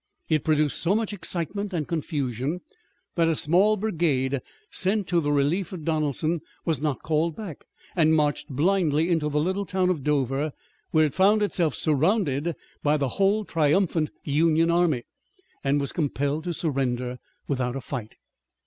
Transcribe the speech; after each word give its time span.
It 0.29 0.43
produced 0.43 0.79
so 0.79 0.95
much 0.95 1.13
excitement 1.13 1.73
and 1.73 1.87
confusion 1.87 2.61
that 3.13 3.27
a 3.27 3.35
small 3.35 3.77
brigade 3.77 4.41
sent 4.71 5.05
to 5.09 5.19
the 5.19 5.31
relief 5.31 5.71
of 5.73 5.85
Donelson 5.85 6.39
was 6.65 6.81
not 6.81 7.03
called 7.03 7.35
back, 7.35 7.65
and 7.95 8.15
marched 8.15 8.47
blindly 8.49 9.11
into 9.11 9.29
the 9.29 9.39
little 9.39 9.63
town 9.63 9.91
of 9.91 10.03
Dover, 10.03 10.53
where 10.89 11.05
it 11.05 11.13
found 11.13 11.43
itself 11.43 11.75
surrounded 11.75 12.55
by 12.81 12.97
the 12.97 13.09
whole 13.09 13.45
triumphant 13.45 14.09
Union 14.23 14.71
army, 14.71 15.03
and 15.63 15.79
was 15.79 15.91
compelled 15.91 16.45
to 16.45 16.53
surrender 16.55 17.19
without 17.47 17.75
a 17.75 17.81
fight. 17.81 18.15